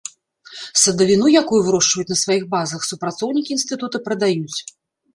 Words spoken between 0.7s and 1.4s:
Садавіну,